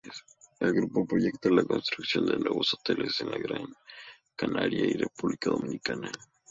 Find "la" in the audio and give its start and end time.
1.51-1.63